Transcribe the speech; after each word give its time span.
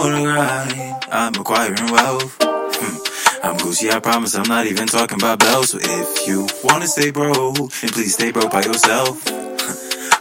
the 0.00 0.22
grind, 0.22 1.04
I'm 1.10 1.34
acquiring 1.34 1.90
wealth. 1.90 2.36
Hmm. 2.40 3.46
I'm 3.46 3.56
Gucci, 3.58 3.90
I 3.90 4.00
promise 4.00 4.34
I'm 4.34 4.48
not 4.48 4.66
even 4.66 4.86
talking 4.86 5.18
about 5.18 5.38
bells. 5.40 5.70
So 5.70 5.78
if 5.80 6.26
you 6.26 6.48
wanna 6.64 6.86
stay 6.86 7.10
broke, 7.10 7.56
then 7.56 7.90
please 7.90 8.14
stay 8.14 8.32
broke 8.32 8.50
by 8.52 8.62
yourself. 8.62 9.20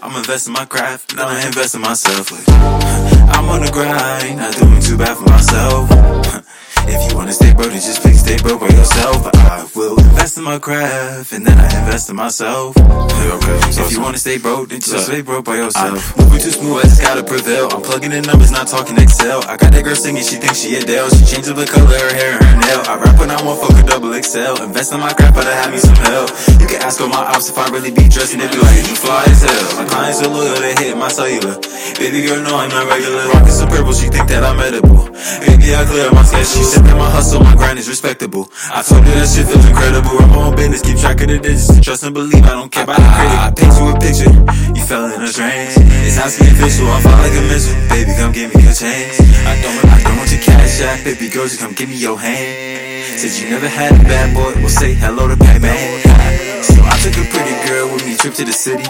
I'm 0.03 0.15
investing 0.17 0.53
my 0.53 0.65
craft, 0.65 1.15
now 1.15 1.27
I 1.27 1.45
invest 1.45 1.75
in 1.75 1.81
myself. 1.81 2.31
I'm 2.49 3.47
on 3.49 3.61
the 3.61 3.71
grind, 3.71 4.37
not 4.37 4.55
doing 4.55 4.81
too 4.81 4.97
bad 4.97 5.15
for 5.17 5.29
myself. 5.29 6.10
If 7.21 7.27
you 7.27 7.29
wanna 7.29 7.33
stay 7.37 7.53
broke, 7.53 7.69
then 7.69 7.81
just 7.85 8.01
please 8.01 8.19
stay 8.19 8.37
broke 8.41 8.61
by 8.61 8.69
yourself. 8.73 9.29
I 9.29 9.69
will 9.75 9.99
invest 9.99 10.37
in 10.37 10.43
my 10.43 10.57
craft, 10.57 11.33
and 11.33 11.45
then 11.45 11.53
I 11.59 11.69
invest 11.69 12.09
in 12.09 12.15
myself. 12.15 12.73
if 12.77 13.91
you 13.91 14.01
wanna 14.01 14.17
stay 14.17 14.39
broke, 14.39 14.69
then 14.69 14.81
just 14.81 15.05
stay 15.05 15.21
broke 15.21 15.45
by 15.45 15.57
yourself. 15.57 16.17
Moving 16.17 16.41
too 16.41 16.49
smooth, 16.49 16.79
I 16.79 16.89
just 16.89 17.01
gotta 17.01 17.21
prevail. 17.21 17.69
I'm 17.69 17.83
plugging 17.83 18.11
in 18.11 18.23
numbers, 18.23 18.49
not 18.49 18.67
talking 18.67 18.97
Excel. 18.97 19.45
I 19.45 19.55
got 19.55 19.71
that 19.71 19.83
girl 19.83 19.93
singing, 19.93 20.23
she 20.23 20.37
thinks 20.37 20.65
she 20.65 20.73
a 20.77 20.81
Adele. 20.81 21.09
She 21.13 21.25
changed 21.29 21.49
up 21.49 21.57
the 21.57 21.67
color, 21.69 21.93
of 21.93 22.01
her 22.01 22.13
hair, 22.15 22.41
and 22.41 22.43
her 22.43 22.57
nail. 22.57 22.81
I 22.89 22.97
rap 22.97 23.19
when 23.19 23.29
I 23.29 23.37
want 23.45 23.61
fuck 23.61 23.77
a 23.77 23.85
double 23.85 24.17
XL. 24.17 24.57
Invest 24.63 24.91
in 24.91 24.99
my 24.99 25.13
craft, 25.13 25.35
but 25.35 25.45
I 25.45 25.53
have 25.53 25.69
me 25.69 25.77
some 25.77 26.01
help. 26.01 26.33
You 26.57 26.65
can 26.65 26.81
ask 26.81 26.99
all 27.01 27.07
my 27.07 27.21
ops 27.21 27.53
if 27.53 27.57
I 27.57 27.69
really 27.69 27.91
be 27.91 28.09
dressing. 28.09 28.39
They 28.41 28.49
be 28.49 28.57
like, 28.57 28.81
you 28.81 28.97
fly 28.97 29.21
as 29.29 29.45
hell. 29.45 29.80
My 29.91 30.07
clients 30.07 30.23
are 30.23 30.31
loyal, 30.31 30.55
they 30.55 30.71
hit 30.79 30.95
my 30.95 31.11
cellular. 31.11 31.59
Baby 31.99 32.23
girl, 32.23 32.39
no, 32.47 32.55
I'm 32.55 32.71
not 32.71 32.87
regular. 32.87 33.27
Rockin' 33.35 33.51
some 33.51 33.67
purple, 33.67 33.91
she 33.91 34.07
think 34.07 34.23
that 34.31 34.39
I'm 34.39 34.55
edible. 34.63 35.11
Baby, 35.43 35.75
I 35.75 35.83
clear 35.83 36.07
my 36.15 36.23
schedule. 36.23 36.47
She 36.47 36.63
said 36.63 36.87
that 36.87 36.95
my 36.95 37.11
hustle, 37.11 37.43
my 37.43 37.51
grind 37.59 37.75
is 37.75 37.91
respectable. 37.91 38.47
I 38.71 38.87
told 38.87 39.03
her 39.03 39.11
that 39.19 39.27
shit 39.27 39.51
feels 39.51 39.67
incredible. 39.67 40.15
I'm 40.15 40.31
on 40.31 40.55
business, 40.55 40.79
keep 40.79 40.95
track 40.95 41.19
of 41.19 41.27
the 41.27 41.43
digits. 41.43 41.75
Trust 41.83 42.07
and 42.07 42.15
believe, 42.15 42.39
I 42.39 42.55
don't 42.55 42.71
care 42.71 42.87
about 42.87 43.03
the 43.03 43.03
ah, 43.03 43.19
critic. 43.19 43.35
I 43.35 43.49
paint 43.51 43.73
you 43.75 43.85
a 43.91 43.95
picture, 43.99 44.31
you 44.71 44.83
fell 44.87 45.11
in 45.11 45.19
a 45.19 45.27
trance. 45.27 45.75
It's 45.75 46.15
not 46.15 46.31
asking 46.31 46.55
official, 46.55 46.87
I 46.87 46.97
fall 47.03 47.19
like 47.19 47.35
a 47.35 47.43
missile. 47.51 47.75
Baby, 47.91 48.11
come 48.15 48.31
give 48.31 48.49
me 48.55 48.63
a 48.63 48.71
chance. 48.71 49.19
I 49.19 49.59
don't, 49.59 49.75
I 49.91 49.97
don't 50.07 50.15
want 50.15 50.31
your 50.31 50.39
cash 50.39 50.79
app, 50.87 51.03
baby 51.03 51.27
girl, 51.27 51.51
just 51.51 51.59
come 51.59 51.75
give 51.75 51.91
me 51.91 51.99
your 51.99 52.15
hand. 52.15 53.19
Said 53.19 53.35
you 53.43 53.51
never 53.51 53.67
had 53.67 53.91
a 53.91 54.03
bad 54.07 54.31
boy, 54.31 54.55
well 54.63 54.71
say 54.71 54.95
hello 54.95 55.27
to 55.27 55.35
Pac-Man. 55.35 56.63
So 56.63 56.79
I 56.79 56.95
took 57.03 57.19
a 57.19 57.27
pretty 57.27 57.59
girl 57.67 57.91
with 57.91 58.07
me, 58.07 58.15
trip 58.15 58.39
to 58.39 58.47
the 58.47 58.55
city. 58.55 58.87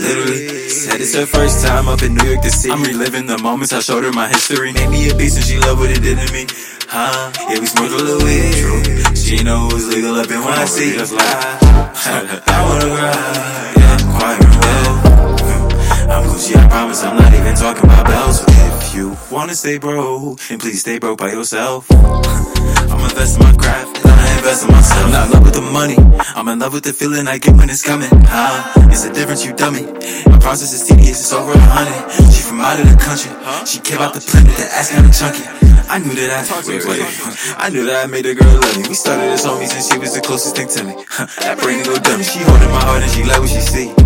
Literally, 0.00 0.68
said 0.68 1.00
it's 1.00 1.14
her 1.14 1.26
first 1.26 1.64
time 1.66 1.88
up 1.88 2.02
in 2.02 2.14
New 2.14 2.24
York 2.24 2.42
to 2.42 2.50
see. 2.50 2.70
I'm 2.70 2.82
reliving 2.82 3.26
the 3.26 3.38
moments 3.38 3.72
I 3.72 3.80
showed 3.80 4.04
her 4.04 4.12
my 4.12 4.28
history. 4.28 4.72
Made 4.72 4.90
me 4.90 5.10
a 5.10 5.14
beast 5.14 5.36
and 5.36 5.44
she 5.44 5.58
loved 5.58 5.80
what 5.80 5.90
it 5.90 6.02
did 6.02 6.18
to 6.18 6.32
me. 6.32 6.46
Huh? 6.88 7.32
Yeah, 7.50 7.60
we 7.60 7.66
smoked 7.66 7.92
a 7.92 7.96
little 7.96 8.24
weed. 8.24 8.54
True. 8.54 9.14
She 9.14 9.42
know 9.42 9.68
it 9.68 9.74
was 9.74 9.88
legal 9.88 10.14
up 10.14 10.30
in 10.30 10.40
when 10.40 10.54
I 10.54 10.64
see 10.64 10.98
us 10.98 11.12
live. 11.12 11.20
I 11.22 12.58
wanna 12.64 12.86
ride. 12.94 13.74
Yeah, 13.76 13.96
I'm 13.98 14.06
quiet 14.16 14.44
and 14.44 14.56
well. 14.62 14.94
Hmm. 15.44 16.10
I'm 16.10 16.24
Gucci, 16.30 16.56
I 16.56 16.68
promise 16.68 17.02
I'm 17.02 17.16
not 17.16 17.34
even 17.34 17.54
talking 17.54 17.84
about 17.84 18.06
bells. 18.06 18.44
If 18.48 18.94
you 18.94 19.16
wanna 19.30 19.54
stay 19.54 19.78
broke, 19.78 20.40
then 20.48 20.58
please 20.58 20.80
stay 20.80 20.98
broke 20.98 21.18
by 21.18 21.30
yourself. 21.32 21.86
I'm 21.92 23.00
investing 23.04 23.42
my 23.42 23.52
craft, 23.54 24.07
I 24.18 24.36
invest 24.36 24.64
in 24.66 24.70
myself. 24.74 25.04
I'm 25.04 25.12
not 25.12 25.26
in 25.26 25.32
love 25.32 25.44
with 25.44 25.54
the 25.54 25.62
money, 25.62 25.96
I'm 26.34 26.48
in 26.48 26.58
love 26.58 26.72
with 26.74 26.84
the 26.84 26.92
feeling 26.92 27.26
I 27.28 27.38
get 27.38 27.54
when 27.56 27.70
it's 27.70 27.82
coming. 27.82 28.10
Huh? 28.26 28.90
It's 28.90 29.04
a 29.04 29.12
difference, 29.12 29.44
you 29.44 29.52
dummy. 29.54 29.84
My 30.26 30.38
process 30.38 30.72
is 30.72 30.86
tedious, 30.86 31.20
it's 31.20 31.32
over 31.32 31.52
a 31.52 31.58
hundred. 31.58 31.98
She 32.32 32.42
from 32.42 32.60
out 32.60 32.80
of 32.80 32.86
the 32.90 32.98
country, 32.98 33.30
she 33.64 33.78
came 33.80 33.98
out 33.98 34.14
the 34.14 34.20
planet, 34.20 34.54
that 34.58 34.70
ass 34.74 34.90
kinda 34.90 35.10
chunky. 35.14 35.68
I 35.88 35.96
knew 36.04 36.12
that 36.20 36.28
I, 36.28 36.68
wait, 36.68 36.84
wait, 36.84 37.00
I 37.56 37.72
knew 37.72 37.88
that 37.88 38.04
I 38.04 38.06
made 38.12 38.26
a 38.26 38.34
girl 38.36 38.60
love 38.60 38.76
me. 38.76 38.92
We 38.92 38.94
started 38.94 39.32
as 39.32 39.40
homies 39.40 39.72
and 39.72 39.80
she 39.80 39.96
was 39.96 40.12
the 40.12 40.20
closest 40.20 40.52
thing 40.52 40.68
to 40.76 40.84
me. 40.84 41.00
That 41.40 41.56
brain 41.64 41.80
go 41.80 41.96
dummy. 41.96 42.28
She 42.28 42.44
holding 42.44 42.68
my 42.68 42.84
heart 42.84 43.00
and 43.00 43.08
she 43.08 43.24
like 43.24 43.40
what 43.40 43.48
she 43.48 43.64
see. 43.64 43.96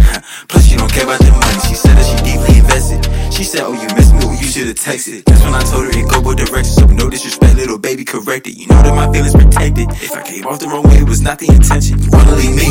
Plus 0.46 0.62
she 0.62 0.78
don't 0.78 0.86
care 0.86 1.02
about 1.02 1.18
the 1.18 1.34
money. 1.34 1.58
She 1.66 1.74
said 1.74 1.98
that 1.98 2.06
she 2.06 2.14
deeply 2.22 2.62
invested. 2.62 3.02
She 3.34 3.42
said, 3.42 3.66
Oh, 3.66 3.74
you 3.74 3.90
should've 4.62 4.78
texted. 4.78 5.24
That's 5.24 5.42
when 5.42 5.54
I 5.54 5.62
told 5.62 5.84
her 5.84 5.90
it 5.90 6.08
go 6.08 6.22
both 6.22 6.36
directions. 6.36 6.76
So 6.76 6.86
no 6.86 7.10
disrespect, 7.10 7.56
little 7.56 7.78
baby, 7.78 8.04
correct 8.04 8.46
it. 8.46 8.54
You 8.56 8.66
know 8.68 8.82
that 8.82 8.94
my 8.94 9.10
feelings 9.12 9.34
protected. 9.34 9.90
If 9.90 10.12
I 10.12 10.22
came 10.22 10.46
off 10.46 10.60
the 10.60 10.68
wrong 10.68 10.84
way, 10.84 10.98
it 11.02 11.08
was 11.08 11.20
not 11.20 11.38
the 11.38 11.50
intention. 11.50 11.98
You 11.98 12.10
wanna 12.12 12.36
leave 12.36 12.54
me? 12.54 12.70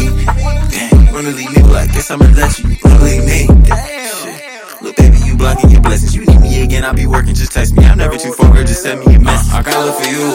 Damn, 0.72 1.06
you 1.06 1.14
wanna 1.14 1.36
leave 1.36 1.52
me? 1.52 1.62
Well, 1.64 1.76
I 1.76 1.88
guess 1.88 2.10
I'ma 2.12 2.26
let 2.32 2.60
you. 2.60 2.70
You 2.70 2.78
wanna 2.84 3.04
leave 3.04 3.26
me? 3.28 3.40
Shit. 3.68 4.82
Look, 4.82 4.96
baby, 4.96 5.18
you 5.26 5.36
blocking 5.36 5.70
your 5.70 5.82
blessings. 5.82 6.16
You 6.16 6.24
need 6.26 6.42
me 6.42 6.64
again, 6.64 6.86
I'll 6.86 6.94
be 6.96 7.08
working. 7.08 7.36
Just 7.36 7.52
text 7.52 7.76
me. 7.76 7.84
I'm 7.84 7.98
never 7.98 8.18
too 8.18 8.32
far, 8.34 8.54
girl. 8.54 8.64
Just 8.64 8.84
send 8.84 9.04
me 9.04 9.16
a 9.16 9.20
message. 9.20 9.52
I 9.52 9.62
got 9.62 9.76
love 9.76 10.00
for 10.00 10.08
you, 10.08 10.32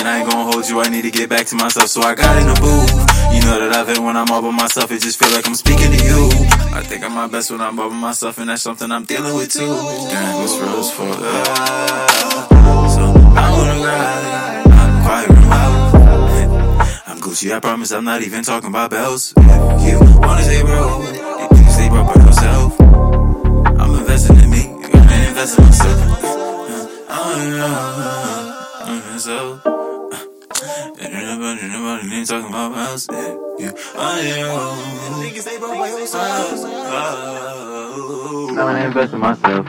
and 0.00 0.08
I 0.08 0.20
ain't 0.20 0.30
gonna 0.30 0.50
hold 0.50 0.66
you. 0.68 0.80
I 0.80 0.88
need 0.88 1.02
to 1.02 1.10
get 1.10 1.28
back 1.28 1.46
to 1.46 1.54
myself, 1.54 1.88
so 1.88 2.00
I 2.00 2.14
got 2.14 2.40
in 2.40 2.48
the 2.48 2.56
booth. 2.58 2.90
You 3.34 3.40
know 3.44 3.60
that 3.60 3.76
I've 3.76 3.86
bbeen 3.86 4.04
when 4.04 4.16
I'm 4.16 4.30
all 4.32 4.40
by 4.40 4.50
myself. 4.50 4.90
It 4.90 5.02
just 5.02 5.18
feel 5.18 5.30
like 5.30 5.46
I'm 5.46 5.54
speaking 5.54 5.92
to 5.92 6.00
you. 6.02 6.30
I 6.72 6.82
think 6.82 7.04
I'm 7.04 7.12
my 7.14 7.28
best 7.28 7.50
when 7.50 7.60
I'm 7.60 7.78
all 7.78 7.90
by 7.90 7.96
myself, 7.96 8.38
and 8.38 8.48
that's 8.48 8.62
something 8.62 8.90
I'm 8.90 9.04
dealing 9.04 9.34
with 9.36 9.52
too. 9.52 9.68
Damn, 10.08 10.40
what's 10.40 10.56
rose 10.58 10.90
for? 10.90 11.04
Uh, 11.04 12.48
so 12.88 13.04
I 13.36 13.46
wanna 13.52 13.78
ride. 13.84 14.64
I'm 14.72 14.92
quiet 15.04 15.30
loud. 15.52 15.92
I'm 17.06 17.18
Gucci. 17.20 17.54
I 17.54 17.60
promise 17.60 17.92
I'm 17.92 18.04
not 18.04 18.22
even 18.22 18.42
talking 18.42 18.70
about 18.70 18.90
bells. 18.90 19.34
If 19.36 19.82
you 19.84 19.98
wanna 20.18 20.42
stay 20.42 20.62
broke, 20.62 21.04
please 21.50 21.74
stay 21.74 21.88
broke 21.90 22.14
by 22.14 22.24
yourself. 22.24 22.80
I'm 22.80 23.94
investing 24.00 24.38
in 24.40 24.50
me, 24.50 24.64
and 24.82 25.10
I 25.10 25.28
invest 25.28 25.58
in 25.58 25.64
myself. 25.66 26.24
I'm 27.10 28.10
myself. 29.12 29.79
And 32.00 32.08
nobody, 32.08 32.16
nobody 32.16 32.16
ain't 32.16 32.28
talking 32.28 32.48
about 32.48 32.72
us. 32.72 33.06
You, 33.10 33.72
I 33.94 34.20
am. 34.20 35.22
Niggas, 35.22 35.44
they 35.44 35.58
broke 35.58 35.78
by 35.78 35.88
yourself. 35.88 36.62
Now 38.54 38.66
I 38.68 38.84
invest 38.86 39.12
in 39.12 39.20
myself. 39.20 39.66